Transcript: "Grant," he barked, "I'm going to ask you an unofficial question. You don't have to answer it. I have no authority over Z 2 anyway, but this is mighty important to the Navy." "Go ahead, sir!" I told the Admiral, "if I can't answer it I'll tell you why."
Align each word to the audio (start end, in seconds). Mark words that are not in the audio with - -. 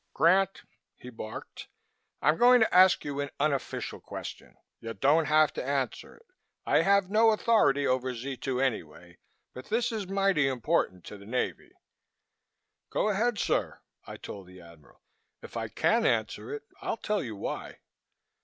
"Grant," 0.15 0.63
he 0.97 1.11
barked, 1.11 1.67
"I'm 2.23 2.37
going 2.37 2.59
to 2.61 2.75
ask 2.75 3.05
you 3.05 3.19
an 3.19 3.29
unofficial 3.39 3.99
question. 4.01 4.55
You 4.79 4.95
don't 4.95 5.25
have 5.25 5.53
to 5.53 5.63
answer 5.63 6.15
it. 6.15 6.25
I 6.65 6.81
have 6.81 7.11
no 7.11 7.29
authority 7.29 7.85
over 7.85 8.15
Z 8.15 8.37
2 8.37 8.59
anyway, 8.59 9.19
but 9.53 9.65
this 9.67 9.91
is 9.91 10.07
mighty 10.07 10.47
important 10.47 11.05
to 11.05 11.19
the 11.19 11.27
Navy." 11.27 11.73
"Go 12.89 13.09
ahead, 13.09 13.37
sir!" 13.37 13.79
I 14.07 14.17
told 14.17 14.47
the 14.47 14.59
Admiral, 14.59 15.03
"if 15.43 15.55
I 15.55 15.67
can't 15.67 16.07
answer 16.07 16.51
it 16.51 16.63
I'll 16.81 16.97
tell 16.97 17.21
you 17.21 17.35
why." 17.35 17.77